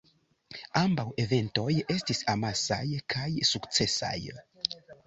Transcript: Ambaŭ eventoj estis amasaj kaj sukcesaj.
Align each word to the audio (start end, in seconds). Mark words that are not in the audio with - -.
Ambaŭ 0.79 1.05
eventoj 1.25 1.67
estis 1.97 2.25
amasaj 2.35 2.83
kaj 3.17 3.31
sukcesaj. 3.53 4.17